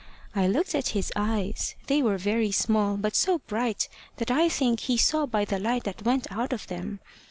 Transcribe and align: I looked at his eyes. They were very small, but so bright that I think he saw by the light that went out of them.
I 0.35 0.47
looked 0.47 0.73
at 0.73 0.87
his 0.97 1.13
eyes. 1.15 1.75
They 1.85 2.01
were 2.01 2.17
very 2.17 2.51
small, 2.51 2.97
but 2.97 3.15
so 3.15 3.37
bright 3.45 3.87
that 4.15 4.31
I 4.31 4.49
think 4.49 4.79
he 4.79 4.97
saw 4.97 5.27
by 5.27 5.45
the 5.45 5.59
light 5.59 5.83
that 5.83 6.01
went 6.03 6.25
out 6.31 6.53
of 6.53 6.65
them. 6.65 6.99